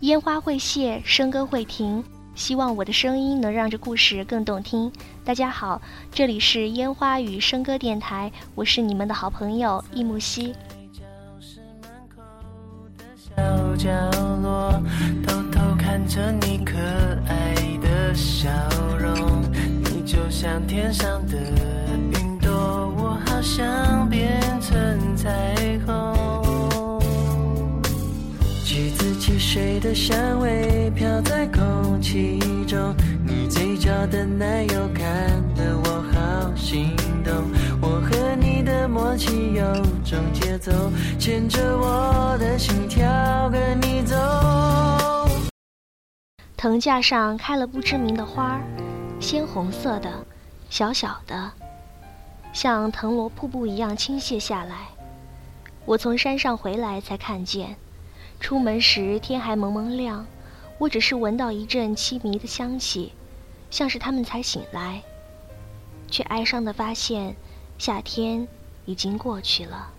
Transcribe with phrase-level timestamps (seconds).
[0.00, 2.04] 烟花会谢，笙歌会停。
[2.36, 4.92] 希望我的声音能让这故事更动听。
[5.24, 5.82] 大家好，
[6.12, 10.54] 这里是烟花与笙歌电台，我是你们的好朋友易木兮。
[13.16, 13.90] 小角
[14.40, 14.80] 落，
[15.26, 16.76] 偷偷看着你可
[17.26, 18.48] 爱的笑
[18.96, 19.42] 容，
[19.82, 21.36] 你就像天上的
[22.12, 22.52] 云朵，
[22.96, 25.54] 我好想变成彩
[29.50, 32.94] 水的香味飘在空气中，
[33.26, 35.02] 你嘴角的奶油看
[35.54, 36.94] 得我好心
[37.24, 37.32] 动。
[37.80, 39.64] 我和你的默契有
[40.04, 40.70] 种节奏，
[41.18, 44.14] 牵着我的心跳跟你走。
[46.54, 48.60] 藤架上开了不知名的花儿，
[49.18, 50.12] 鲜红色的，
[50.68, 51.50] 小小的，
[52.52, 54.88] 像藤萝瀑布一样倾泻下来。
[55.86, 57.74] 我从山上回来才看见，
[58.40, 60.26] 出门时天还蒙蒙亮，
[60.78, 63.12] 我只是闻到一阵凄迷的香气，
[63.70, 65.02] 像是他们才醒来，
[66.10, 67.36] 却哀伤的发现。
[67.76, 68.48] 夏天
[68.86, 69.92] 已经过去了。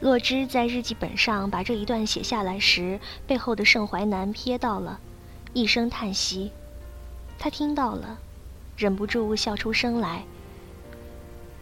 [0.00, 5.00] 洛芝在日记本上把这一段写下来时，背后的盛淮南瞥到了，
[5.54, 6.52] 一声叹息。
[7.38, 8.18] 他听到了，
[8.76, 10.24] 忍不住笑出声来。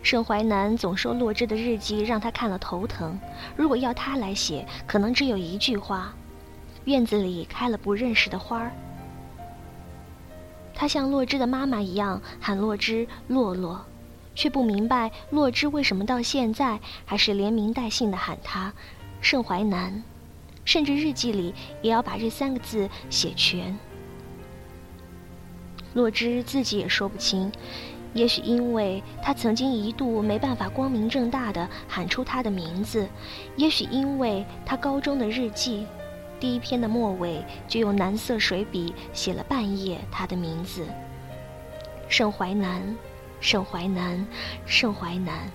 [0.02, 3.18] 盛淮南总说洛芝的日记让他看了头疼。
[3.56, 6.12] 如果要他来写，可能只有一句话：
[6.84, 8.72] 院子里开了不认识的花儿。
[10.74, 13.84] 他像洛芝的妈妈一样喊洛芝“洛洛”。
[14.34, 18.72] 却不明白洛芝为什么到现在还是连名带姓的喊他
[19.20, 20.02] 盛淮南，
[20.64, 23.78] 甚至日记里也要把这三个字写全。
[25.92, 27.52] 洛芝自己也说不清，
[28.14, 33.08] 也许因为他曾经一度没办法光明正大的喊出他的名字，
[33.56, 35.86] 也许因为他高中的日记，
[36.38, 40.86] 第一篇的末尾就用蓝色水笔写了半页他的名字，
[42.08, 42.82] 盛淮南。
[43.44, 44.24] 盛淮南，
[44.66, 45.50] 盛淮南，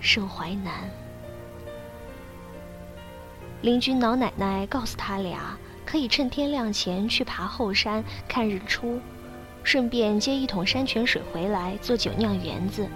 [0.00, 0.72] 盛淮南。
[3.62, 9.00] 邻居老奶奶告诉他俩，可以趁天亮前去爬后山看日出，
[9.66, 12.86] 顺便接一桶山泉水回来做酒酿圆子。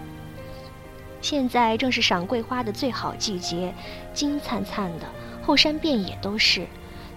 [1.20, 3.74] 现在正是赏桂花的最好季节，
[4.14, 5.06] 金灿灿的，
[5.42, 6.64] 后山遍野都是。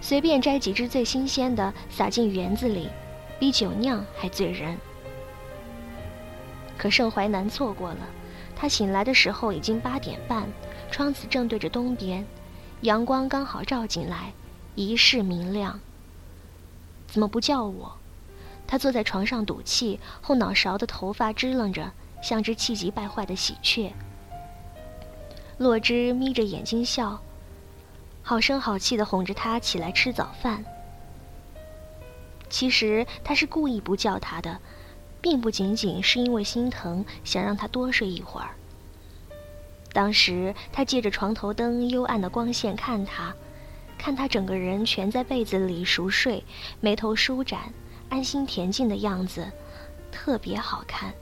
[0.00, 2.88] 随便摘几只最新鲜的，撒进园子里，
[3.38, 4.76] 比酒酿还醉人。
[6.76, 8.00] 可盛淮南错过了，
[8.56, 10.48] 他醒来的时候已经八点半，
[10.90, 12.26] 窗子正对着东边，
[12.80, 14.32] 阳光刚好照进来，
[14.74, 15.78] 一室明亮。
[17.06, 17.96] 怎么不叫我？
[18.66, 21.90] 他坐在床上赌气，后脑勺的头发支棱着，
[22.22, 23.92] 像只气急败坏的喜鹊。
[25.58, 27.20] 洛芝眯着眼睛笑，
[28.22, 30.64] 好声好气的哄着他起来吃早饭。
[32.48, 34.60] 其实他是故意不叫他的。
[35.24, 38.50] 并不仅仅是因为心疼，想让他多睡一会儿。
[39.90, 43.34] 当时他借着床头灯幽暗的光线看他，
[43.96, 46.44] 看他整个人蜷在被子里熟睡，
[46.78, 47.72] 眉头舒展，
[48.14, 49.44] 安心恬静的样子，
[50.12, 51.12] 特别好看。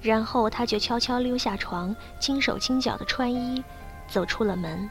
[0.00, 3.60] 然后他就悄悄溜下床，轻手轻脚的穿衣，
[4.06, 4.88] 走出了门。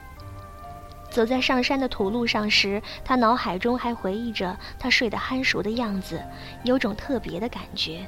[1.10, 6.22] 走在上山的土路上时，他脑海中还回忆着他睡得酣熟的样子，
[6.66, 8.06] 有种特别的感觉。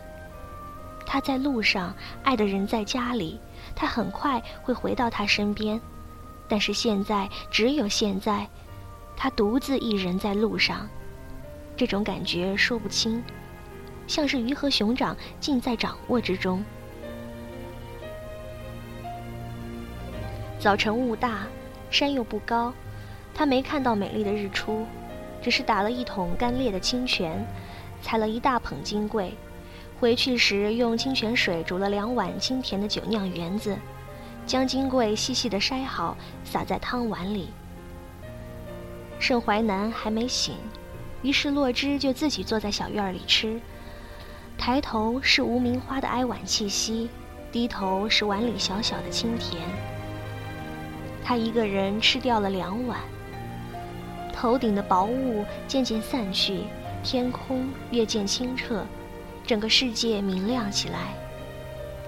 [1.05, 3.39] 他在路上，爱的人在家里，
[3.77, 5.79] 他很快会回到他身边。
[6.49, 8.45] 但是现在，只有现在，
[9.15, 10.85] 他独自一人在路上，
[11.77, 13.23] 这种感觉说不清，
[14.07, 16.65] 像是鱼和熊掌尽在掌握之中。
[20.59, 21.47] 早晨雾大，
[21.91, 22.73] 山又不高。
[23.31, 24.87] 他没看到美丽的日出，
[25.39, 27.45] 只是打了一桶干裂的清泉，
[28.01, 29.31] 采了一大捧金桂，
[29.99, 33.77] 回去时用清泉水煮了两碗清甜的酒酿圆子，
[34.47, 37.49] 将金桂细细的筛好，撒在汤碗里。
[39.19, 40.55] 盛淮南还没醒，
[41.23, 43.59] 于是洛芝就自己坐在小院里吃，
[44.57, 47.09] 抬头是无名花的哀婉气息，
[47.51, 49.61] 低头是碗里小小的清甜。
[51.23, 52.99] 他一个人吃掉了两碗。
[54.31, 56.61] 头顶的薄雾渐渐散去，
[57.03, 58.85] 天空越见清澈，
[59.45, 61.15] 整个世界明亮起来。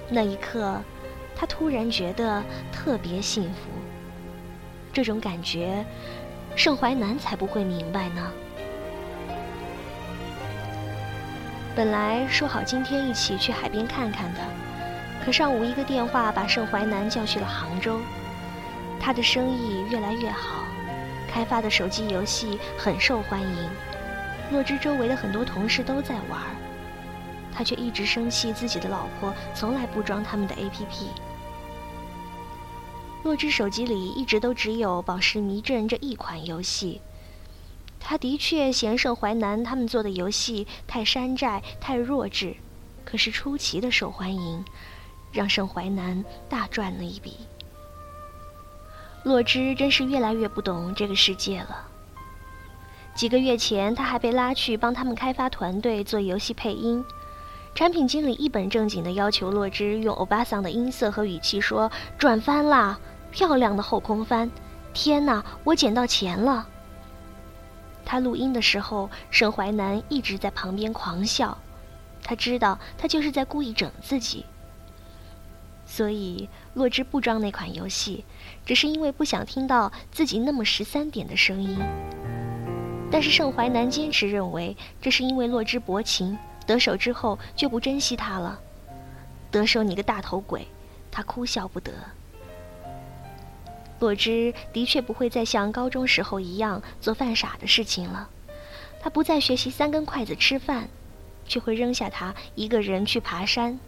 [0.08, 0.80] 那一刻，
[1.36, 3.70] 他突然觉得特别幸福。
[4.94, 5.84] 这种感觉，
[6.56, 8.32] 盛淮南才不会明白呢。
[11.80, 14.40] 本来说好今天一起去海边看看的，
[15.24, 18.02] 可上午一个电话把盛淮南叫去了杭州。
[19.00, 20.66] 他的生意越来越好。
[21.32, 23.70] 开发的手机游戏很受欢迎。
[24.52, 26.42] 洛之周围的很多同事都在玩，
[27.54, 31.06] 他却一直生气自己的老婆从来不装他们的 APP。
[33.24, 37.00] 洛之手机里一直都只有《宝石迷阵》这一款游戏。
[38.00, 42.56] 他的确嫌盛淮南他们做的游戏太山寨、太弱智，
[43.06, 44.64] 可是出奇的受欢迎，
[45.32, 47.38] 让盛淮南大赚了一笔。
[49.24, 51.88] 洛之真是越来越不懂这个世界了。
[53.14, 57.04] 几个月前，他还被拉去帮他们开发团队做游戏配音，
[57.76, 62.98] 产品经理一本正经地要求洛之用欧巴桑的音色和语气说：“转翻啦，
[63.30, 64.50] 漂亮的后空翻！
[64.94, 66.66] 天哪，我捡到钱了！”
[68.12, 71.56] 他录音的时候，盛淮南一直在旁边狂笑，
[72.24, 74.48] 他知道他就是在故意整自己。
[75.86, 78.26] 所以洛之不装那款游戏，
[78.66, 81.78] 只是因为不想听到自己那么十三点的声音。
[83.12, 86.36] 但是盛淮南坚持认为，这是因为洛之薄情，
[86.66, 88.60] 得手之后就不珍惜他了。
[89.52, 90.68] 得手你个大头鬼！
[91.12, 91.92] 他哭笑不得。
[94.00, 98.30] 洛之的确不会再像高中时候一样做犯傻的事情了，
[99.02, 100.88] 他不再学习三根筷子吃饭，
[101.46, 103.80] 却会扔下他一个人去爬山。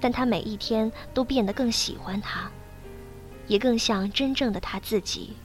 [0.00, 2.50] 但他每一天都变得更喜欢他，
[3.46, 5.36] 也更像真正的他自己。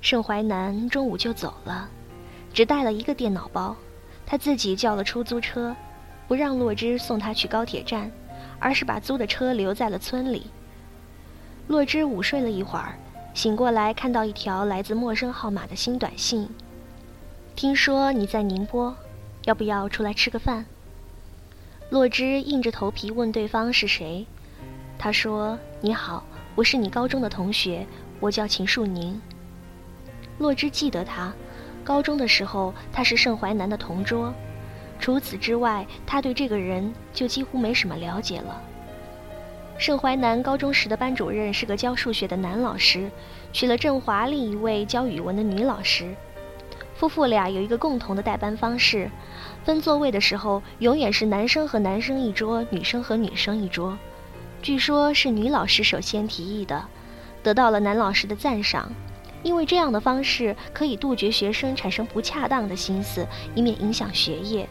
[0.00, 1.88] 盛淮南中午就走了，
[2.54, 3.76] 只带了一个电脑包，
[4.24, 5.74] 他自己叫了出租车，
[6.26, 8.10] 不让洛之送他去高铁站，
[8.60, 10.46] 而是把租的车留在了村里。
[11.66, 12.94] 洛之午睡了一会儿，
[13.34, 16.48] 醒过来看到一条来自陌生号码的新短信
[17.56, 18.94] ：“听说你在宁波，
[19.44, 20.66] 要不要出来吃个饭？”
[21.90, 24.26] 洛之硬着头皮问对方是谁，
[24.98, 26.24] 他说：“你好，
[26.54, 27.86] 我是你高中的同学，
[28.20, 29.20] 我叫秦树宁。”
[30.38, 31.32] 洛之记得他，
[31.84, 34.32] 高中的时候他是盛淮南的同桌，
[35.00, 38.62] 除此之外，他对这个人就几乎没什么了解了。
[39.78, 43.10] 盛淮南高中时的班主任是个教数学的男老师，
[43.50, 46.14] 娶了郑华另一位教语文的女老师。
[46.94, 49.10] 夫妇俩有一个共同的代班方式，
[49.64, 53.96] 分座位的时候永远是男生和男生一桌，女生和女生一桌。
[54.60, 56.84] 据说，是女老师首先提议的，
[57.42, 58.92] 得到了男老师的赞赏，
[59.42, 64.68] 因为这样的方式可以杜绝学生产生不恰当的心思，以免影响学业。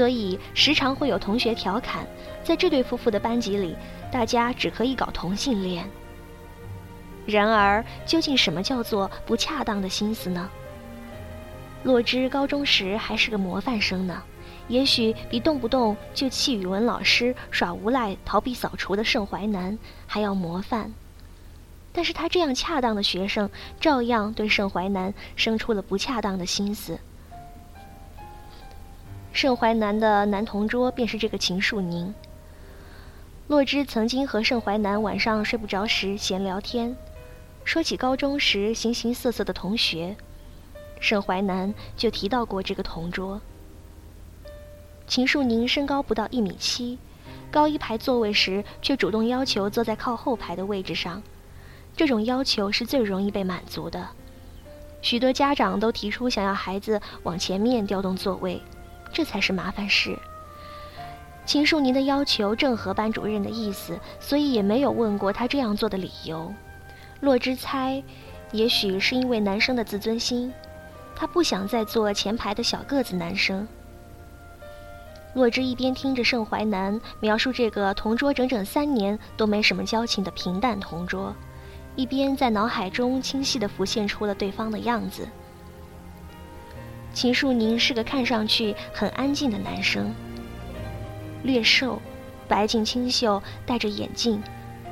[0.00, 2.06] 所以，时常会有同学调侃，
[2.42, 3.76] 在这对夫妇的班级里，
[4.10, 5.86] 大家只可以搞同性恋。
[7.26, 10.48] 然而，究竟什么叫做不恰当的心思呢？
[11.82, 14.22] 洛之高中时还是个模范生呢，
[14.68, 20.90] 也许比动不动就气语文老师、耍无赖、逃避扫除的盛淮南还要模范。
[21.92, 26.98] 但是他这样恰当的学生，照样对盛淮南生出了不恰当的心思。
[29.32, 32.12] 盛淮南的男同桌便是这个秦树宁。
[33.46, 36.94] 洛之曾经和盛淮南晚上睡不着时闲聊天，
[37.64, 40.16] 说起高中时形形色色的同学。
[41.00, 43.40] 盛淮南就提到过这个同桌。
[45.06, 46.98] 秦树宁身高不到一米七，
[47.50, 51.22] 高一排座位时却主动要求坐在靠后排的位置上，
[51.96, 54.08] 这种要求是最容易被满足的。
[55.02, 58.60] 许多家长都提出想要孩子往前面调动座位，
[59.12, 60.18] 这才是麻烦事。
[61.46, 66.52] 秦树宁的要求正合班主任的意思，所以也没有问过他这样做的理由。
[67.20, 68.02] 洛之猜，
[68.52, 70.52] 也许是因为男生的自尊心。
[71.16, 73.66] 他不想再做前排的小个子男生。
[75.34, 81.34] 洛之一边听着盛淮南描述这个同桌整整三年都没什么交情的平淡同桌，
[81.94, 85.28] 一边在脑海中清晰地浮现出了对方的样子。
[87.20, 90.10] 秦树宁是个看上去很安静的男生，
[91.42, 92.00] 略瘦，
[92.48, 94.42] 白净清秀，戴着眼镜，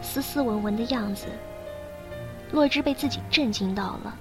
[0.02, 1.24] 斯斯文文的样子。
[2.52, 4.14] 洛之被自己震惊到了。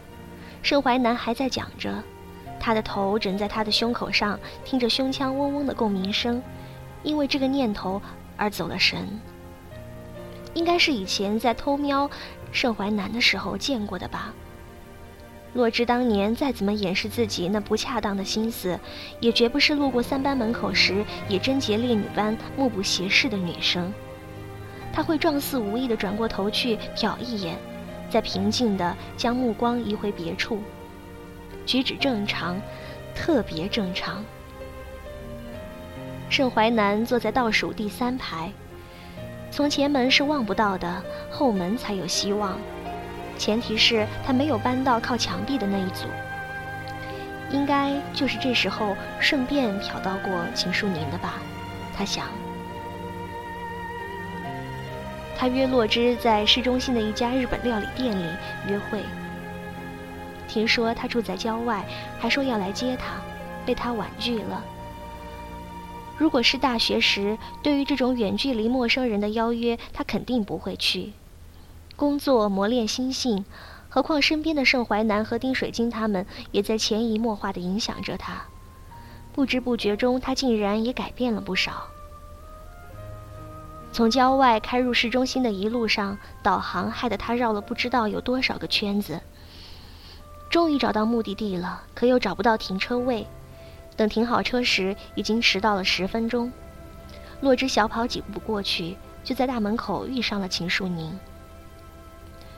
[0.61, 2.01] 盛淮南还在讲着，
[2.61, 6.41] 他的头枕在他的胸口上，听着胸腔嗡嗡的共鸣声，
[7.03, 8.01] 因为这个念头
[8.37, 9.05] 而走了神。
[10.53, 12.09] 应该是以前在偷瞄
[12.53, 14.33] 盛淮南的时候见过的吧。
[15.53, 18.79] 洛之当年再怎么掩饰自己那不恰当的心思，
[19.19, 23.91] 也绝不是路过三班门口时也贞洁烈女般目不斜视的女生。
[24.93, 27.57] 他会状似无意地转过头去瞟一眼。
[28.09, 30.59] 再平静地将目光移回别处，
[31.65, 32.57] 举止正常，
[33.13, 34.23] 特别正常。
[36.29, 38.49] 盛淮南坐在倒数第三排，
[39.51, 42.57] 从前门是望不到的，后门才有希望。
[43.37, 46.07] 前提是他没有搬到靠墙壁的那一组。
[47.49, 51.35] 应该就是这时候顺便瞟到过秦淑宁的吧，
[51.95, 52.25] 他想。
[55.37, 58.25] 他约洛芝在市中心的一家日本料理店里
[58.67, 59.01] 约会。
[60.47, 61.85] 听说他住在郊外，
[62.19, 63.13] 还说要来接他，
[63.65, 64.63] 被他婉拒了。
[66.17, 71.13] 如果是大学时，对于这种远距离陌生人的邀约，他肯定不会去。
[71.97, 73.43] 工作磨练心性，
[73.89, 78.43] 何况身边的盛淮南和丁水晶他们也在潜移默化地影响着他。
[79.33, 81.87] 不知不觉中，他竟然也改变了不少。
[83.91, 89.19] 从郊外开入市中心的一路上，导航害得他绕了不知道有多少个圈子。
[90.51, 93.25] 终于找到目的地了，可又找不到停车位。
[93.95, 96.51] 等停好车时，已经迟到了十分钟。
[97.41, 101.17] 洛之小跑几步过去，就在大门口遇上了秦树宁。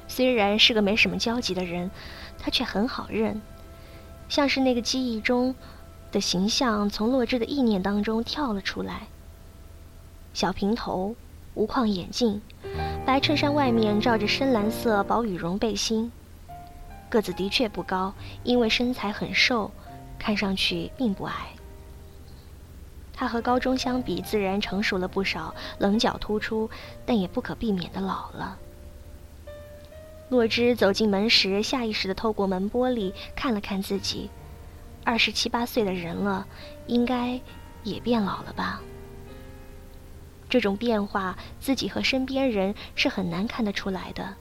[0.10, 1.90] 虽然是个没什么交集的人，
[2.38, 3.42] 他却很好认，
[4.28, 5.56] 像是那个记忆中
[6.12, 9.04] 的形象从洛之的意念当中跳了出来。
[10.34, 11.16] 小平头。
[11.56, 12.42] 无框眼镜，
[13.06, 16.10] 白衬衫外面罩着深蓝色薄羽绒背心。
[17.10, 18.14] 个子的确不高，
[18.44, 19.70] 因为身材很瘦，
[20.18, 21.50] 看上去并不矮。
[23.12, 26.70] 他和高中相比，自然成熟了不少，棱角突出，
[27.06, 28.58] 但也不可避免的老了。
[30.30, 34.30] 洛芝走进门时，下意识的透过门玻璃看了看自己，
[35.04, 36.46] 二十七八岁的人了，
[36.86, 37.42] 应该
[37.84, 38.80] 也变老了吧。
[40.48, 44.36] 这种变化，自己和身边人是很难看得出来的。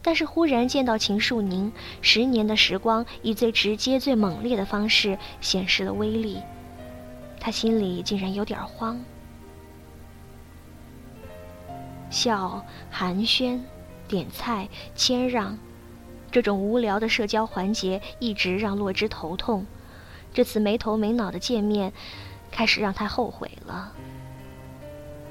[0.00, 6.40] 但是忽然见到秦树宁，十年的时光以最直接、最猛烈的方式显示了威力，
[7.40, 9.00] 他心里竟然有点慌。
[12.08, 13.60] 笑、寒暄、
[14.08, 15.56] 点菜、谦让，
[16.32, 19.66] 这种无聊的社交环节一直让洛之头痛。
[20.34, 21.92] 这次没头没脑的见面，
[22.50, 23.92] 开始让他后悔了。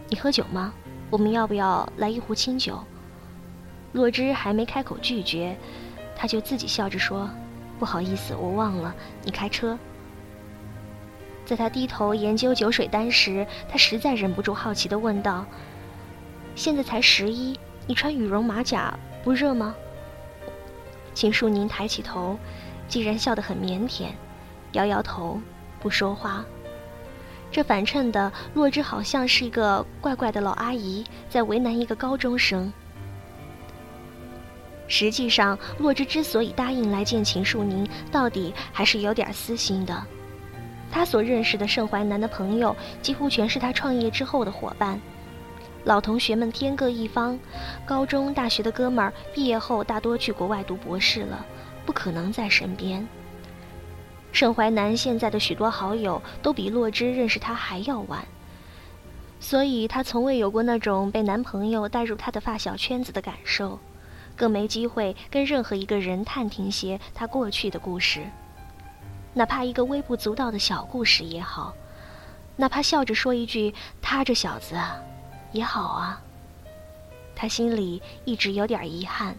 [0.10, 0.74] 你喝酒吗？
[1.10, 2.79] 我们要不要来一壶清酒？
[3.93, 5.57] 洛芝还没开口拒绝，
[6.15, 7.29] 他就自己笑着说
[7.79, 8.93] ：“不好意思，我忘了，
[9.24, 9.77] 你开车。”
[11.46, 15.46] 在他低头研究酒水单时，他实在忍不住好奇地问道
[16.55, 17.57] ：“现在才十一，
[17.88, 19.74] 你穿羽绒马甲不热吗？”
[21.15, 22.38] 秦树宁抬起头，
[22.88, 24.10] 竟然笑得很腼腆，
[24.74, 25.41] 摇摇头，
[25.79, 26.46] 不说话。
[27.50, 32.72] 这反衬的洛之好像是一个怪怪的老阿姨，在为难一个高中生。
[34.89, 40.03] 实际上，洛之之所以答应来见秦树宁，到底还是有点私心的。
[40.91, 45.00] 他所认识的盛淮南的朋友，几乎全是他创业之后的伙伴，
[45.88, 47.39] 老同学们天各一方，
[47.86, 51.46] 高中、大学的哥们儿毕业后大多去国外读博士了，
[51.86, 53.08] 不可能在身边。
[54.34, 58.27] 盛淮南现在的许多好友都比洛之认识他还要晚，
[59.39, 63.79] 所以他从未有过那种被男朋友带入他的发小圈子的感受，
[64.36, 68.27] 更没机会跟任何一个人探听些他过去的故事，
[69.34, 71.74] 哪怕一个微不足道的小故事也好，
[72.58, 75.00] 哪怕笑着说一句“他这小子啊”，
[75.51, 76.22] 也好啊。
[77.36, 79.36] 他心里一直有点遗憾。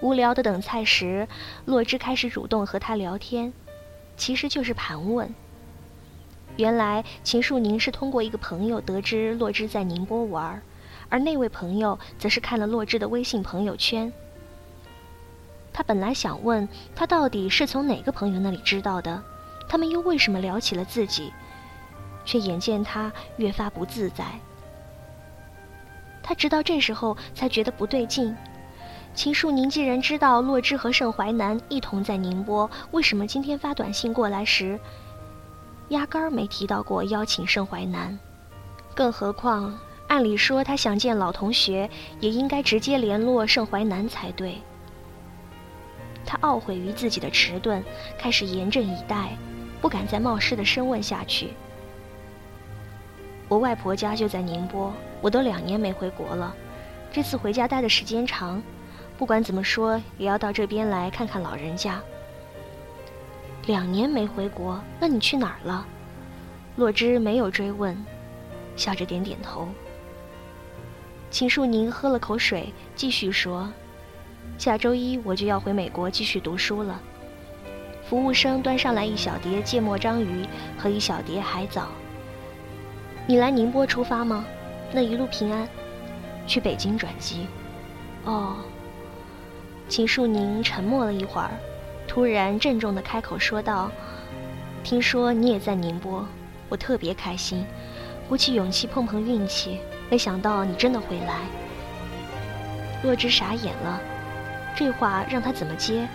[0.00, 1.28] 无聊的等菜时，
[1.66, 3.52] 洛之开始主动和他聊天，
[4.16, 5.34] 其实就是盘问。
[6.56, 10.62] 原来秦树宁是通过一个朋友得知洛之在宁波玩，
[11.08, 14.12] 而那位朋友则是看了洛之的微信朋友圈。
[15.72, 19.22] 他本来想问他到底是从哪个朋友那里知道的，
[19.68, 21.32] 他们又为什么聊起了自己，
[22.24, 24.24] 却眼见他越发不自在。
[26.24, 28.34] 他直到这时候才觉得不对劲。
[29.14, 34.80] 秦树宁既然知道洛之和盛淮南一同在宁波，为什么今天发短信过来时，
[35.90, 38.18] 压根儿没提到过邀请盛淮南？
[38.92, 39.78] 更何况，
[40.08, 41.88] 按理说他想见老同学，
[42.18, 44.58] 也应该直接联络盛淮南才对。
[46.26, 47.84] 他懊悔于自己的迟钝，
[48.18, 49.36] 开始严阵以待，
[49.80, 51.50] 不敢再冒失的深问下去。
[53.54, 56.52] 我外婆家就在宁波，我都两年没回国了，
[57.12, 58.60] 这次回家待的时间长。
[59.16, 62.00] 不管怎么说，也要到这边来看看老人家。
[63.66, 65.86] 两年没回国，那你去哪儿了？
[66.74, 67.96] 洛之没有追问，
[68.74, 69.68] 笑着点点头。
[71.30, 73.72] 秦树宁喝了口水，继续说
[74.58, 77.00] ：“下周一我就要回美国继续读书了。”
[78.02, 80.44] 服务生端上来一小碟芥末章鱼
[80.76, 81.86] 和一小碟海藻。
[83.26, 84.44] 你来宁波出发吗？
[84.92, 85.66] 那一路平安，
[86.46, 87.46] 去北京转机。
[88.24, 88.56] 哦。
[89.88, 91.50] 秦树宁沉默了一会儿，
[92.06, 93.90] 突然郑重地开口说道
[94.84, 96.26] ：“听说你也在宁波，
[96.68, 97.64] 我特别开心，
[98.28, 101.40] 鼓起勇气碰碰运气，没想到你真的会来。”
[103.04, 104.00] 洛之傻眼了，
[104.76, 106.06] 这话让他怎么接？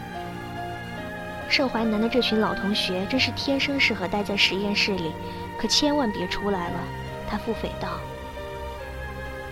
[1.47, 5.11] 盛淮南的这群老同学真是天生适合待在实验室里，
[5.59, 6.79] 可千万别出来了。
[7.29, 7.99] 他腹诽道。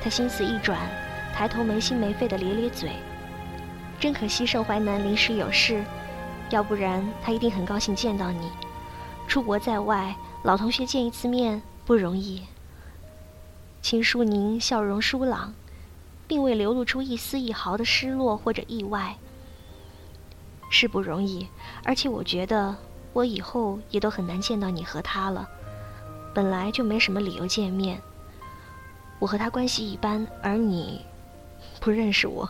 [0.02, 0.80] 他心思一转，
[1.34, 2.92] 抬头没心没肺的咧咧嘴。
[4.00, 5.84] 真可惜，盛淮南临时有事，
[6.50, 8.50] 要不然他一定很高兴见到你。
[9.28, 12.44] 出国在外，老同学见一次面不容易。
[13.82, 15.54] 秦淑宁笑容疏朗，
[16.28, 19.16] 并未流露出一丝一毫的失落或者意外。
[20.70, 21.48] 是不容易，
[21.84, 22.76] 而且我觉得
[23.14, 25.48] 我以后也都很难见到你和他了。
[26.38, 28.00] 本来就没什么理由见面。
[29.18, 31.04] 我和他关系一般，而你
[31.80, 32.48] 不认识我。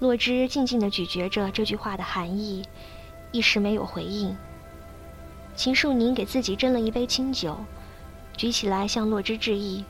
[0.00, 2.64] 洛枳静静地咀嚼着这句话的含义，
[3.30, 4.36] 一时没有回应。
[5.54, 7.56] 秦树宁给自己斟了一杯清酒，
[8.36, 9.84] 举起来向洛枳致意。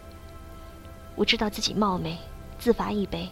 [1.16, 2.18] 我知道自己冒昧，
[2.58, 3.30] 自罚一杯。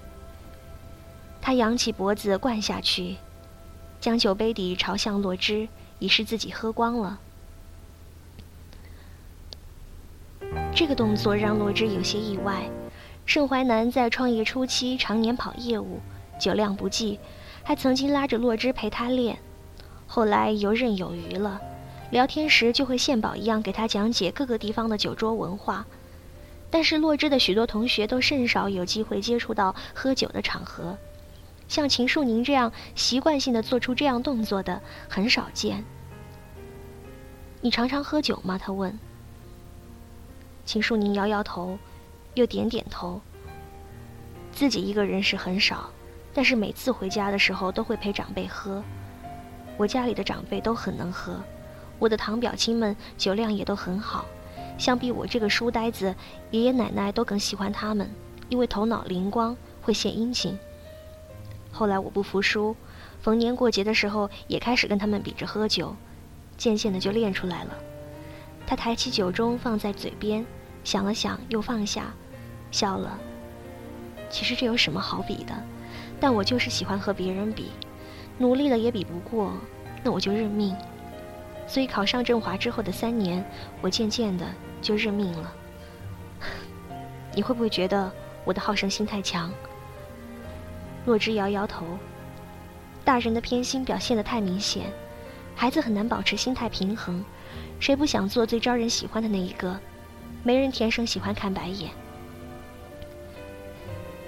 [1.42, 3.18] 他扬起脖子灌下去，
[4.00, 5.68] 将酒杯底朝向洛枳，
[5.98, 7.20] 以示自己喝光了。
[10.78, 12.62] 这个动作让洛枳有些意外。
[13.26, 15.98] 盛淮南在创业初期常年跑业务。
[16.38, 17.18] 酒量不济，
[17.64, 19.40] 还曾经拉着洛枳陪他练，
[20.06, 21.60] 后来游刃有余了。
[22.12, 25.84] 聊天时就会献宝一样给他讲解各个地方的酒桌文化。
[26.70, 30.96] 但是洛枳的许多同学都甚少有机会接触到喝酒的场合，
[31.66, 35.84] 像秦树宁这样习惯性的做出这样动作的很少见。
[37.62, 38.56] 你常常喝酒吗？
[38.56, 38.96] 他问。
[40.68, 41.78] 秦树宁摇摇头，
[42.34, 43.18] 又点点头。
[44.52, 45.88] 自己一个人是很少。
[46.34, 48.84] 但是每次回家的时候都会陪长辈喝，
[49.78, 51.40] 我家里的长辈都很能喝，
[51.98, 54.26] 我的堂表亲们酒量也都很好，
[54.76, 56.14] 相比我这个书呆子，
[56.50, 58.10] 爷爷奶奶都更喜欢他们，
[58.50, 60.58] 因为头脑灵光，会献殷勤。
[61.72, 62.76] 后来我不服输，
[63.22, 65.96] 逢年过节的时候也开始跟他们比着喝酒，
[66.58, 67.74] 渐渐的就练出来了。
[68.66, 70.44] 他抬起酒盅放在嘴边，
[70.88, 72.06] 想了想又放下，
[72.70, 73.18] 笑了。
[74.30, 75.52] 其实这有什么好比的？
[76.18, 77.72] 但我就是喜欢和别人比，
[78.38, 79.52] 努力了也比不过，
[80.02, 80.74] 那我就认命。
[81.66, 83.44] 所以考上振华之后的三年，
[83.82, 84.46] 我渐渐的
[84.80, 85.52] 就认命了。
[87.36, 88.10] 你会不会觉得
[88.46, 89.52] 我的好胜心太强？
[91.04, 91.84] 洛枳摇摇头。
[93.04, 94.86] 大人的偏心表现的太明显，
[95.54, 97.22] 孩子很难保持心态平衡。
[97.78, 99.78] 谁不想做最招人喜欢的那一个？
[100.42, 101.90] 没人天生喜欢看白眼。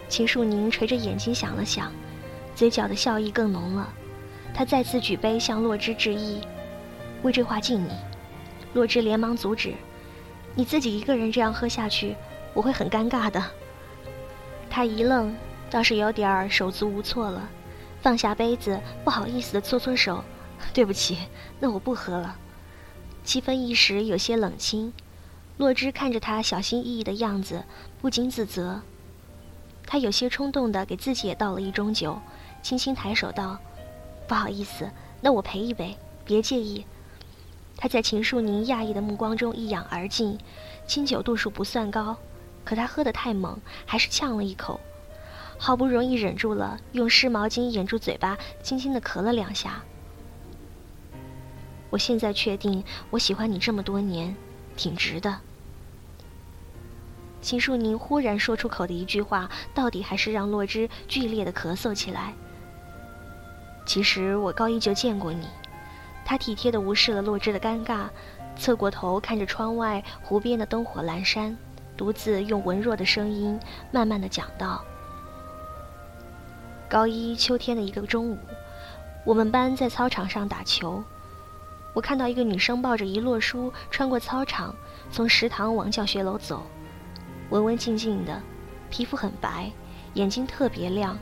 [0.08, 1.92] 秦树宁垂着眼睛想了想，
[2.54, 3.88] 嘴角的笑意更浓了。
[4.52, 6.40] 他再次举杯向洛枳致意，
[7.22, 7.90] 为这话敬你。
[8.74, 9.72] 洛枳连忙阻止
[10.54, 12.16] ：“你自己一个人这样喝下去，
[12.52, 13.42] 我会很尴尬的。”
[14.68, 15.34] 他一愣，
[15.70, 17.48] 倒是有点手足无措了，
[18.02, 20.24] 放下杯子，不好意思的搓搓手
[20.74, 21.18] ：“对不起，
[21.60, 22.36] 那我不喝了。”
[23.22, 24.92] 气氛一时有些冷清。
[25.60, 27.62] 洛枳看着他小心翼翼的样子，
[28.00, 28.80] 不禁自责。
[29.86, 32.18] 他有些冲动的给自己也倒了一盅酒，
[32.62, 33.58] 轻轻抬手道
[34.26, 35.94] ：“不好意思，那我陪一杯，
[36.24, 36.86] 别介意。”
[37.76, 40.38] 他在秦树宁讶异的目光中一仰而尽，
[40.86, 42.16] 清酒度数不算高，
[42.64, 44.80] 可他喝得太猛，还是呛了一口，
[45.58, 49.82] 好不容易忍住了，用湿毛巾掩住嘴巴，轻轻的咳了两下。
[51.90, 54.34] 我现在确定，我喜欢你这么多年，
[54.74, 55.38] 挺值的。
[57.40, 62.34] 秦树宁忽然说出口的一句话，到底还是让洛枳剧烈的咳嗽起来。
[63.86, 65.46] 其实我高一就见过你。
[66.24, 68.08] 他体贴的无视了洛枳的尴尬，
[68.56, 71.56] 侧过头看着窗外湖边的灯火阑珊，
[71.96, 73.58] 独自用文弱的声音
[73.90, 74.84] 慢慢的讲道：
[76.88, 78.38] 高一秋天的一个中午，
[79.24, 81.02] 我们班在操场上打球，
[81.94, 84.72] 我看到一个女生抱着一摞书穿过操场，
[85.10, 86.62] 从食堂往教学楼走。
[87.50, 88.40] 文文静静的，
[88.88, 89.70] 皮肤很白，
[90.14, 91.18] 眼睛特别亮。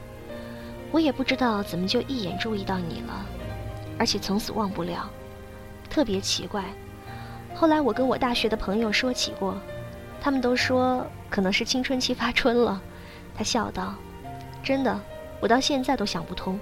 [0.91, 3.27] 我也不知道怎么就一眼注意到你了，
[3.99, 5.11] 而且从此忘不了，
[5.91, 6.65] 特别奇怪。
[7.55, 9.59] 后来我跟我大学的朋友说起过，
[10.21, 12.81] 他们都说可能是青春期发春了。
[13.35, 13.95] 他笑道
[14.63, 15.01] ：“真的，
[15.41, 16.59] 我到现在都想不通。”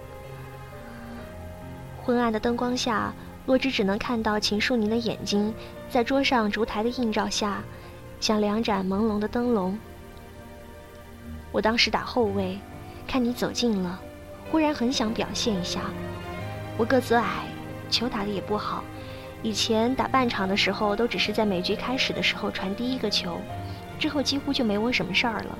[2.03, 3.13] 昏暗的灯光下，
[3.47, 5.53] 洛枳只能看到秦树宁的眼睛，
[5.91, 7.63] 在桌上烛台的映照下。
[8.21, 9.79] 像两盏朦胧的灯笼。
[11.53, 12.59] 我当时打后卫，
[13.07, 14.01] 看你走近了，
[14.51, 15.81] 忽然很想表现一下。
[16.77, 17.45] 我个子矮，
[17.89, 18.85] 球打得也不好，
[19.43, 23.41] 以前打半场的时候都只是在每局开始的时候传第一个球，
[23.99, 25.59] 之后几乎就没我什么事儿了。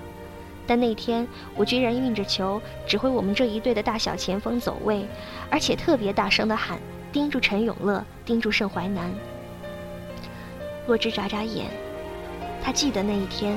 [0.67, 5.07] 但那天我居然运着球指挥我们这一队的大小前锋走位，
[5.49, 6.79] 而且特别大声地喊
[7.13, 9.09] ：“盯住陈永乐，盯住盛淮南。”
[10.89, 11.67] 洛枳眨眨眼，
[12.67, 13.57] 他记得那一天，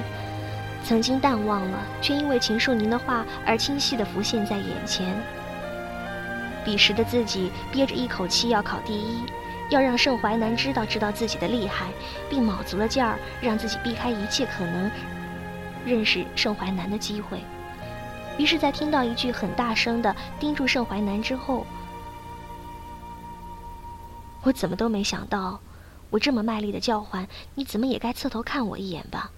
[0.85, 5.19] 曾经淡忘了，却因为秦树宁的话而清晰地浮现在眼前。
[6.63, 9.23] 彼时的自己憋着一口气要考第一，
[9.71, 11.87] 要让盛淮南知道知道自己的厉害，
[12.29, 14.91] 并卯足了劲儿让自己避开一切可能。
[15.83, 17.41] 认识盛淮南的机会，
[18.37, 21.65] 于是，在听到一句很大声的盯住盛淮南之后，
[24.43, 25.59] 我怎么都没想到，
[26.09, 29.31] 我这么卖力的叫唤，你怎么也该侧头看我一眼吧？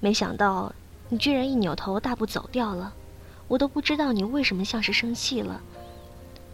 [0.00, 0.72] 没想到，
[1.08, 2.92] 你居然一扭头大步走掉了，
[3.48, 5.60] 我都不知道你为什么像是生气了。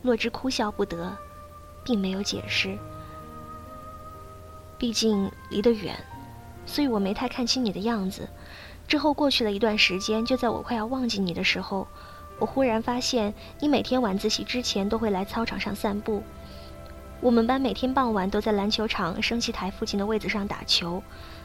[0.03, 1.17] 洛枳哭笑不得，
[1.85, 2.79] 并没有解释，
[4.79, 5.97] 毕竟离得远，
[6.65, 8.29] 所以我没太看清你的样子。
[8.87, 11.87] 之后过去了一段时间，就在我快要忘记你的时候，
[12.39, 16.23] 我忽然发现你每天晚自习之前都会来操场上散步。
[17.23, 21.03] 我们班每天傍晚都在篮球场升旗台附近的位子上打球，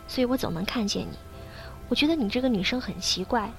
[0.08, 1.18] 所以我总能看见你。
[1.90, 3.52] 我觉得你这个女生很奇怪，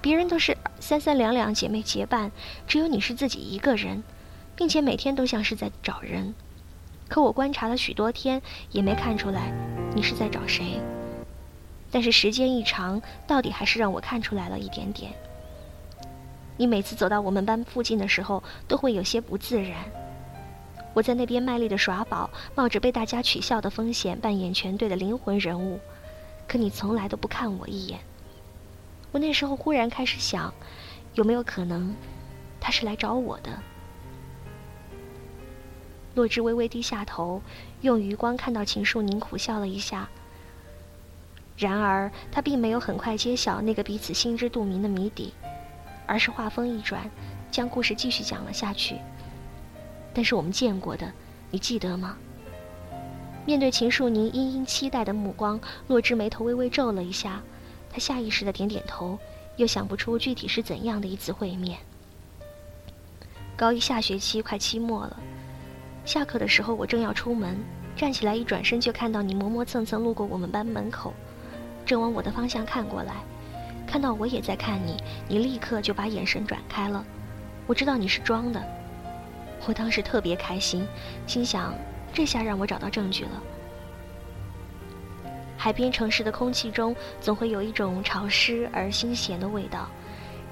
[0.00, 2.30] 别人都是三三两两姐妹结伴，
[2.68, 4.04] 只有你是自己一个人，
[4.54, 6.34] 并且每天都像是在找人。
[7.08, 9.52] 可我观察了许多天，也没看出来
[9.94, 10.80] 你是在找谁。
[11.90, 15.12] 但是时间一长，到底还是让我看出来了一点点。
[16.56, 19.72] 你每次走到我们班附近的时候，都会有些不自然。
[20.94, 25.80] 我在那边卖力的耍宝，冒着被大家取笑的风险，扮演全队的灵魂人物，
[26.48, 27.98] 可你从来都不看我一眼。
[29.10, 30.54] 我那时候忽然开始想，
[31.14, 31.94] 有没有可能，
[32.60, 33.50] 他是来找我的？
[36.14, 37.42] 洛枳微微低下头，
[37.80, 40.08] 用余光看到秦树宁，苦笑了一下。
[41.56, 45.34] 然而，他并没有很快揭晓那个彼此心知肚明的谜底，
[46.06, 47.10] 而是话锋一转，
[47.50, 48.96] 将故事继续讲了下去。
[50.14, 51.12] 但是我们见过的，
[51.50, 52.16] 你记得吗？
[53.44, 57.42] 面对秦树宁殷殷期待的目光，洛枳眉头微微皱了一下，
[57.90, 59.18] 他下意识的点点头，
[59.56, 61.78] 又想不出具体是怎样的一次会面。
[63.56, 65.20] 高一下学期快期末了，
[66.04, 67.56] 下课的时候我正要出门，
[67.94, 71.12] 站起来一转身就看到你磨磨蹭蹭路过我们班门口。
[71.84, 73.16] 正往我的方向看过来，
[73.86, 74.96] 看到我也在看你，
[75.28, 77.04] 你立刻就把眼神转开了。
[77.66, 78.64] 我知道你是装的，
[79.66, 80.86] 我当时特别开心，
[81.26, 81.74] 心想
[82.12, 83.42] 这下让我找到证据了。
[85.56, 89.88] 海边城市的空气中总会有一种潮湿而新鲜的味道，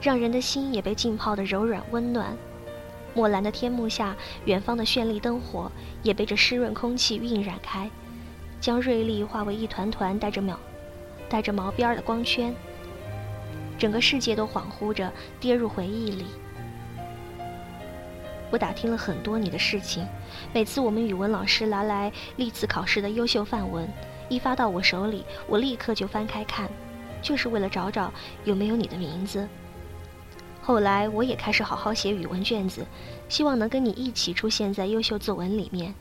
[0.01, 2.37] 让人的心也被浸泡的柔软温暖。
[3.15, 5.71] 墨蓝的天幕下，远方的绚丽灯火
[6.03, 7.91] 也被这湿润空气晕染开，
[8.59, 10.57] 将锐利化为一团团带着渺。
[11.29, 12.55] 带着毛边的光圈，
[13.79, 16.27] 整个世界都恍惚着跌入回忆里。
[18.53, 20.07] 我打听了很多你的事情，
[20.53, 23.89] 每次我们语文老师拿来历次考试的优秀范文，
[24.29, 26.69] 一发到我手里，我立刻就翻开看，
[27.23, 28.13] 就是为了找找
[28.45, 29.49] 有没有你的名字。
[30.61, 32.87] 后来我也开始好好写语文卷子，
[33.27, 35.95] 希望能跟你一起出现在优秀作文里面。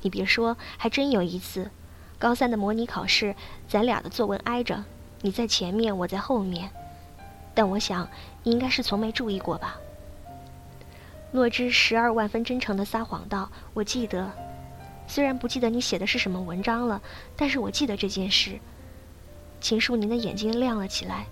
[0.00, 1.68] 你别说，还真有一次。
[2.16, 3.34] 高三的模拟考试，
[3.66, 4.84] 咱俩的作文挨着，
[5.22, 6.70] 你在前面，我在后面。
[7.54, 8.08] 但我想，
[8.44, 9.76] 你应该是从没注意过吧？
[11.32, 14.30] 洛枳十二万分真诚的撒谎道：“我记得，
[15.06, 17.00] 虽然不记得你写的是什么文章了，
[17.36, 18.58] 但是我记得这件事。”
[19.60, 21.26] 秦树宁的眼睛亮了起来。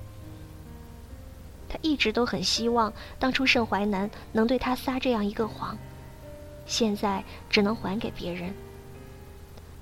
[1.68, 5.76] 他一直都很希望，当初盛淮南能对他撒这样一个谎，
[6.66, 8.52] 现在只能还给别人。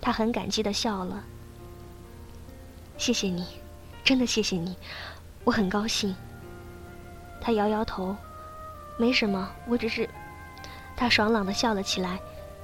[0.01, 1.25] 他很感激的笑了。
[2.97, 3.47] 谢谢你，
[4.05, 4.77] 真的谢谢你，
[5.45, 6.15] 我很高兴。
[7.41, 8.17] 他摇摇头，
[8.97, 10.09] 没什么，我只是……
[10.97, 12.19] 他爽朗的笑了起来。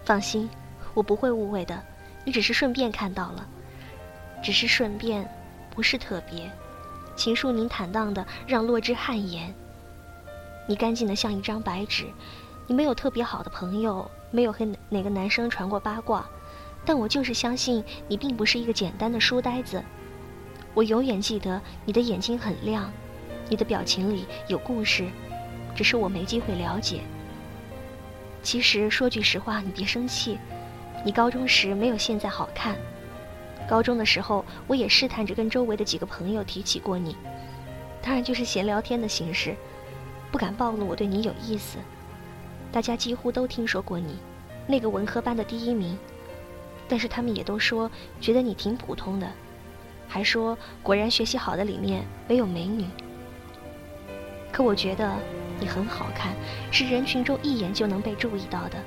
[0.04, 0.48] 放心，
[0.94, 1.80] 我不会误会的，
[2.24, 3.46] 你只是顺便看到了，
[4.42, 5.28] 只是顺便，
[5.74, 6.50] 不是特别。
[7.14, 9.52] 秦树宁坦荡的让洛枳汗颜。
[10.66, 12.06] 你干净的像一张白纸，
[12.66, 16.26] 你没有特别好的朋友，没有和哪个男生传过八卦。
[16.82, 19.82] 但我就是相信你并不是一个简单的书呆子。
[20.72, 22.90] 我永远记得你的眼睛很亮，
[23.50, 25.06] 你的表情里有故事，
[25.80, 27.00] 只是我没机会了解。
[28.42, 30.38] 其实说句实话，你别生气，
[31.02, 32.76] 你高中时没有现在好看，
[33.66, 37.16] 高中的时候，我也试探着跟周围的几个朋友提起过你，
[38.02, 39.56] 当然就是闲聊天的形式，
[40.30, 41.78] 不敢暴露我对你有意思。
[42.70, 44.18] 大家几乎都听说过你，
[44.66, 45.98] 那个文科班的第一名，
[46.90, 47.90] 但是他们也都说
[48.20, 49.26] 觉得你挺普通的，
[50.06, 52.84] 还说果然学习好的里面没有美女。
[54.52, 55.16] 可我觉得
[55.60, 56.32] 你很好看，
[56.70, 58.78] 是人群中一眼就能被注意到的。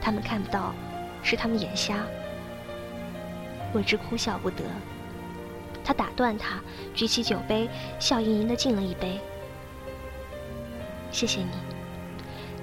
[0.00, 0.74] 他们看不到，
[1.22, 1.98] 是他们眼瞎。
[3.74, 4.64] 洛之哭笑不得，
[5.84, 6.60] 他打断他，
[6.94, 7.68] 举起酒杯，
[7.98, 9.20] 笑盈盈的敬了一杯。
[11.10, 11.50] 谢谢你。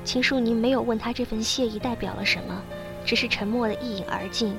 [0.03, 2.59] 秦树宁没有问他这份谢意代表了什么，
[3.05, 4.57] 只是沉默的一饮而尽。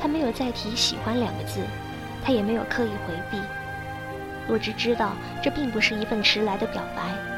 [0.00, 1.60] 他没有再提喜欢两个字，
[2.24, 3.38] 他也没有刻意回避。
[4.48, 7.31] 洛之知道，这并不是一份迟来的表白。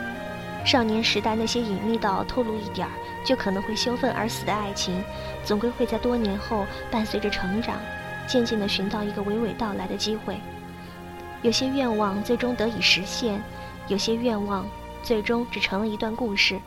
[0.64, 2.92] 少年时代那些隐秘到透露一点儿
[3.24, 5.04] 就可能会羞愤而死的爱情，
[5.44, 7.78] 总归会在多年后伴随着成长，
[8.26, 10.38] 渐渐地寻到一个娓娓道来的机会。
[11.42, 13.42] 有些愿望最终得以实现，
[13.88, 14.66] 有些愿望
[15.02, 16.58] 最终只成了一段故事。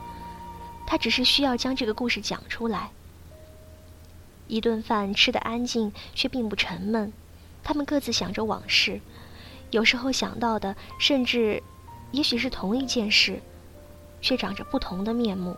[0.86, 2.90] 他只是需要将这个故事讲出来。
[4.46, 7.12] 一顿饭吃得安静，却并不沉闷。
[7.62, 9.00] 他们各自想着往事，
[9.70, 11.62] 有时候想到的甚至，
[12.12, 13.42] 也许是同一件事。
[14.20, 15.56] 却长着不同的面目。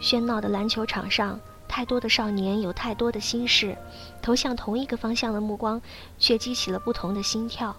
[0.00, 3.76] 喧闹的篮球场上，太多的少年有太多的心事，
[4.20, 5.80] 投向同一个方向的目光，
[6.18, 7.74] 却激起了不同的心跳。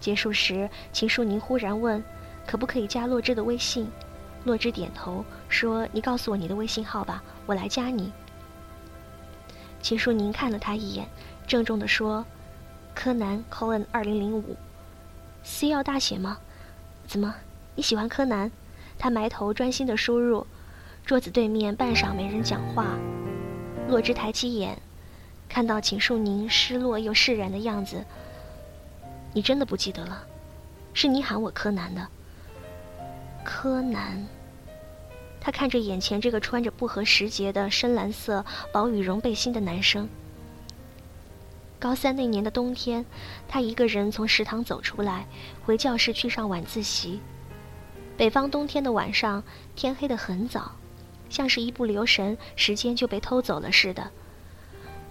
[0.00, 2.02] 结束时，秦树宁忽然问
[2.46, 3.86] ：“可不可以加洛芝的微信？”
[4.44, 8.10] 洛芝点头说：“你告诉我你的微信号吧，我来加你。”
[9.82, 11.06] 秦树宁看了他一眼，
[11.46, 12.24] 郑重地说
[12.94, 14.56] ：“柯南 Colin 二零零五
[15.42, 16.38] ，C 要大写吗？
[17.06, 17.34] 怎么？”
[17.74, 18.50] 你喜欢柯南？
[18.98, 20.46] 他埋头专心的输入，
[21.06, 22.98] 桌子对面半晌没人讲话。
[23.88, 24.78] 洛之抬起眼，
[25.48, 28.04] 看到秦树宁失落又释然的样子。
[29.32, 30.26] 你真的不记得了？
[30.92, 32.06] 是你喊我柯南的。
[33.44, 34.26] 柯南。
[35.40, 40.06] 他看着眼前这个穿着不合时节的深蓝色薄羽绒背心的男生。
[41.78, 43.06] 高三那年的冬天，
[43.48, 45.26] 他一个人从食堂走出来，
[45.64, 47.20] 回教室去上晚自习。
[48.20, 49.42] 北方冬天的晚上，
[49.74, 50.72] 天黑得很早，
[51.30, 54.10] 像是一不留神，时间就被偷走了似的。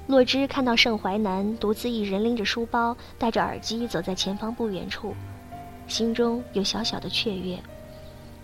[0.06, 5.15] 洛芝看到盛淮南独自一人拎着书包，戴着耳机走在前方不远处，
[5.88, 7.58] 心中有小小的雀跃。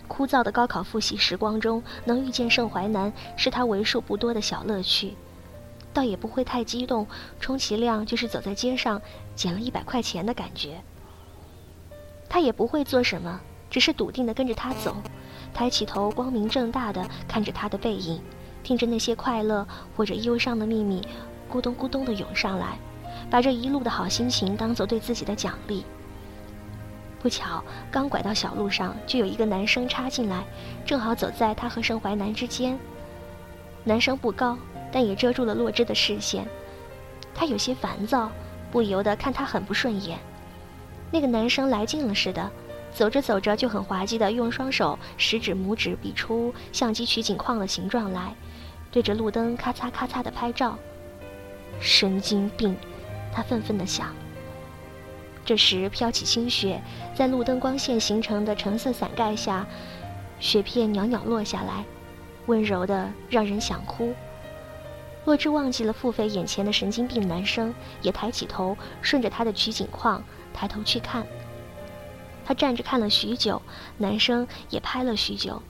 [0.08, 5.14] 枯燥的高考复习时光中，能遇见盛淮南是他为数不多的小乐趣，
[5.92, 7.06] 倒也不会太激动，
[7.38, 9.00] 充其量就是走在街上
[9.36, 10.82] 捡了一百块钱的感觉。
[12.28, 13.40] 他也不会做什么。
[13.70, 14.96] 只是笃定地跟着他走，
[15.52, 18.20] 抬起头，光明正大地看着他的背影，
[18.62, 21.02] 听着那些快乐或者忧伤的秘密，
[21.50, 22.78] 咕咚咕咚地涌上来，
[23.30, 25.84] 把这一路的好心情当做对自己的奖励。
[27.20, 30.44] 不巧，刚拐到小路上，就有一个男生插进来，
[30.84, 32.78] 正好走在他和盛淮南之间。
[33.82, 34.56] 男生不高，
[34.92, 36.46] 但也遮住了洛芝的视线。
[37.34, 38.30] 他有些烦躁，
[38.70, 40.18] 不由得看他很不顺眼。
[41.10, 42.50] 那个男生来劲了似的。
[42.96, 48.34] 走着走着就很滑稽的用双手食指、拇指比出相机取景框的形状来，
[48.90, 50.78] 对着路灯咔嚓咔嚓的拍照。
[51.78, 52.74] 神经病，
[53.30, 54.14] 他愤愤地想。
[55.44, 56.82] 这时飘起清雪，
[57.14, 59.66] 在路灯光线形成的橙色伞盖下，
[60.40, 61.84] 雪片袅袅落下来，
[62.46, 64.14] 温柔的让人想哭。
[65.26, 71.26] 洛之忘记了付费眼前的神经病男生，也抬起头，顺着他的取景框抬头去看。
[72.46, 73.60] 他站着看了许久，
[73.98, 75.60] 男生也拍了许久。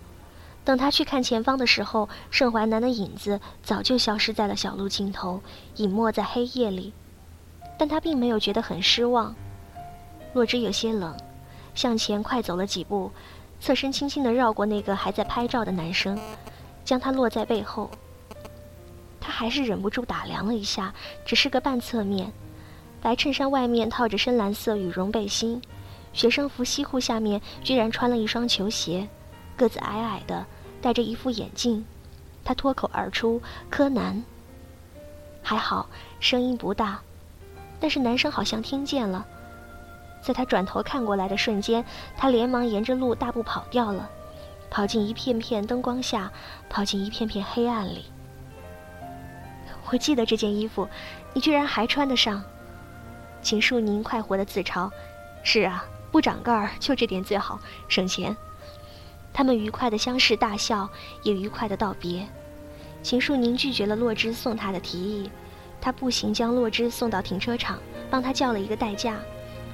[0.62, 5.40] 等他去看前方的时候，盛淮南的影子早就消失在了小路尽头，
[5.76, 6.92] 隐没在黑夜里。
[7.78, 9.34] 但他并没有觉得很失望。
[10.34, 11.16] 洛之有些冷，
[11.74, 13.10] 向前快走了几步，
[13.58, 16.18] 侧身轻轻地绕过那个还在拍照的男生，
[16.84, 17.90] 将他落在背后。
[19.18, 20.92] 他还是忍不住打量了一下，
[21.24, 22.30] 只是个半侧面，
[23.00, 25.62] 白衬衫外面套着深蓝色羽绒背心。
[26.16, 29.06] 学生服西裤下面居然穿了一双球鞋，
[29.54, 30.46] 个子矮矮的，
[30.80, 31.84] 戴着一副眼镜。
[32.42, 34.24] 他脱口而出：“柯南。”
[35.44, 35.86] 还好
[36.18, 36.98] 声音不大，
[37.78, 39.26] 但是男生好像听见了。
[40.22, 41.84] 在他转头看过来的瞬间，
[42.16, 44.08] 他连忙沿着路大步跑掉了，
[44.70, 46.32] 跑进一片片灯光下，
[46.70, 48.06] 跑进一片片黑暗里。
[49.90, 50.88] 我记得这件衣服，
[51.34, 52.42] 你居然还穿得上。
[53.42, 54.90] 秦树宁快活的自嘲
[55.44, 58.36] ：“是啊。”不长个儿，就这点最好，省钱。
[59.32, 60.88] 他们愉快的相视大笑，
[61.22, 62.26] 也愉快的道别。
[63.02, 65.30] 秦树宁拒绝了洛之送他的提议，
[65.80, 67.78] 他步行将洛芝送到停车场，
[68.10, 69.16] 帮他叫了一个代驾，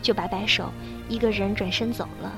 [0.03, 0.73] 就摆摆手，
[1.09, 2.33] 一个人转身走了。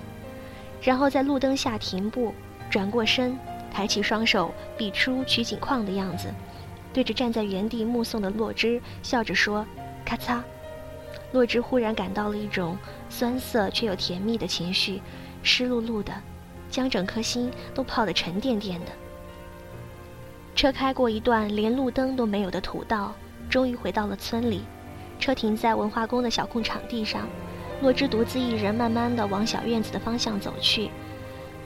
[0.83, 2.35] 然后在路灯下停步，
[2.69, 3.39] 转过身，
[3.73, 6.29] 抬起双手，比出取景框的样子，
[6.93, 9.67] 对着站在原地目送的洛芝笑着说
[10.05, 10.43] ：“咔嚓。”
[11.35, 15.03] 洛芝忽然感到了一种酸涩却又甜蜜的情绪，
[15.43, 16.13] 湿漉漉的，
[16.71, 18.87] 将整颗心都泡得沉甸甸的。
[20.55, 23.13] 车开过一段连路灯都没有的土道，
[23.51, 24.63] 终于回到了村里。
[25.19, 27.29] 车停在文化宫的小空场地上，
[27.83, 30.89] 洛芝独自一人慢慢地往小院子的方向走去。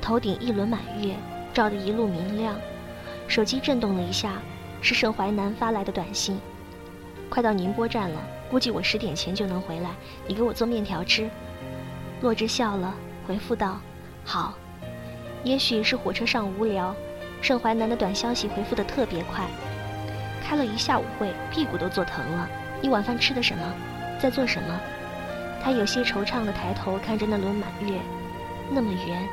[0.00, 1.14] 头顶一轮满月，
[1.52, 2.59] 照得一路明亮。
[3.26, 4.40] 手机震动了一下，
[4.81, 6.40] 是盛淮南发来的短信
[7.28, 8.18] ：“快到宁波站了，
[8.50, 9.90] 估计我十点前就能回来。
[10.26, 11.28] 你给我做面条吃。”
[12.22, 12.94] 洛芝笑了，
[13.26, 13.78] 回复道
[14.24, 14.54] ：“好。”
[15.44, 16.94] 也许是火车上无聊。
[17.40, 19.44] 盛淮南的短消息回复的特别快，
[20.42, 22.48] 开了一下午会，屁股都坐疼了。
[22.82, 23.62] 你晚饭吃的什么？
[24.20, 24.80] 在做什么？
[25.62, 28.00] 他有些惆怅的抬头看着那轮满月，
[28.72, 29.24] 那么圆，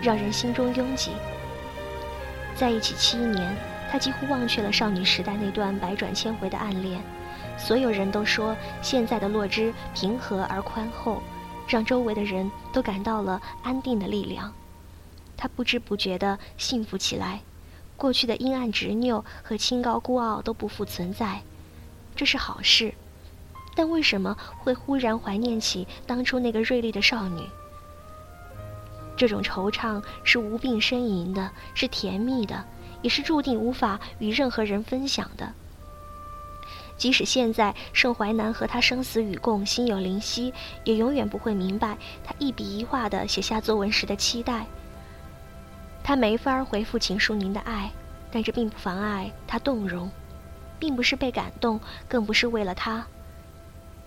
[0.00, 1.10] 让人心中拥挤。
[2.54, 3.56] 在一起七年，
[3.90, 7.00] 他几乎忘却了少女时代那段百转千回的暗恋。
[7.56, 11.22] 所有人都说现在的洛芝平和而宽厚，
[11.66, 14.52] 让周围的人都感到了安定的力量。
[15.36, 17.40] 他不知不觉地幸福起来，
[17.96, 21.42] 过去的阴暗执拗和清高孤傲都不复存在，
[22.14, 22.94] 这是好事。
[23.74, 27.42] 但为什么会忽然怀念起当初那个锐利的少女？
[29.16, 32.64] 这种惆怅是无病呻吟的，是甜蜜的，
[33.00, 35.52] 也是注定无法与任何人分享的。
[36.96, 40.52] 即使现在盛淮南和他生死与共，心有灵犀，
[40.84, 44.66] 也永远不会明白他一笔一画地写下作文时的期待。
[46.02, 47.90] 他没法回复秦淑宁的爱，
[48.30, 50.10] 但这并不妨碍他动容，
[50.78, 53.06] 并不是被感动，更不是为了他，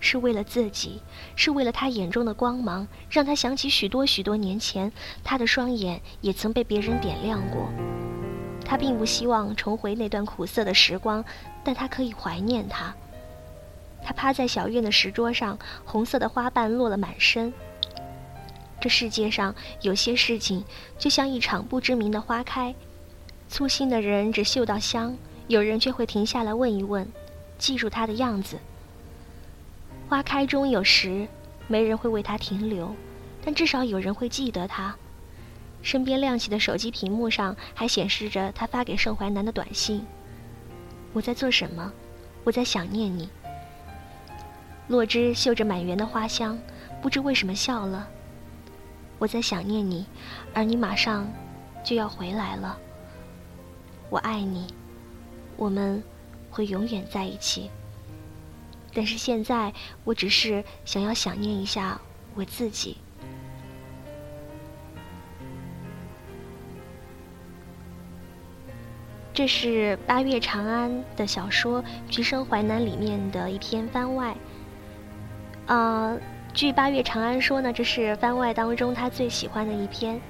[0.00, 1.02] 是为了自己，
[1.34, 4.92] 是为了他眼中的光芒，让他想起许多许多年前，
[5.24, 7.68] 他的双眼也曾被别人点亮过。
[8.68, 11.24] 他并不希望重回那段苦涩的时光，
[11.64, 12.94] 但他可以怀念他。
[14.04, 17.50] 他趴在小院的石桌上，红色的花瓣落了满身。
[18.78, 20.62] 这世界上有些事情，
[20.98, 22.74] 就像一场不知名的花开，
[23.48, 27.10] 粗心的人只嗅到香，有人却会停下来问一问，
[27.56, 28.58] 记住它的样子。
[30.10, 31.26] 花开中有时，
[31.66, 32.94] 没人会为它停留，
[33.42, 34.94] 但至少有人会记得它。
[35.82, 40.04] 身边亮起的手机屏幕上还显示着他发给盛淮南的短信
[41.12, 41.92] ：“我在做什么？
[42.44, 43.28] 我在想念你。”
[44.88, 46.58] 洛芝嗅着满园的花香，
[47.02, 48.08] 不知为什么笑了。
[49.18, 50.06] 我在想念你，
[50.54, 51.26] 而你马上
[51.84, 52.78] 就要回来了。
[54.10, 54.66] 我爱你，
[55.56, 56.02] 我们
[56.50, 57.70] 会永远在一起。
[58.94, 59.72] 但是现在，
[60.04, 62.00] 我只是想要想念一下
[62.34, 62.96] 我自己。
[69.38, 74.36] 这是八月长安的小说《橘生淮南》里面的一篇番外，
[75.66, 76.18] 呃。
[76.52, 80.20] 据八月长安说呢，这是番外当中他最喜欢的一篇。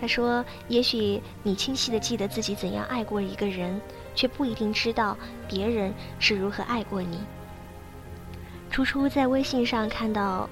[0.00, 3.80] 他说：“也许你清晰的记得自己怎样爱过一个人，
[4.16, 7.20] 却不一定知道别人是如何爱过你。”
[8.68, 10.50] 初初在微信上看到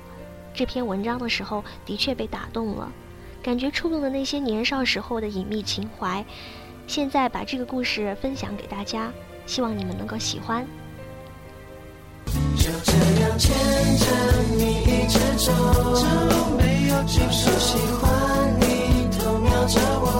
[0.54, 2.92] 这篇文章的时候，的确被打动了，
[3.42, 6.24] 感觉触动了那些年少时候的隐秘情怀。
[6.90, 9.12] 现在把这个故事分享给大家，
[9.46, 10.66] 希望你们能够喜欢。
[12.56, 13.54] 就这样牵
[13.96, 14.06] 着
[14.56, 15.52] 你一直走，
[16.58, 20.19] 没有就是喜欢你偷瞄着我。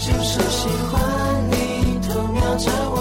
[0.00, 2.97] 就是喜欢你偷瞄着我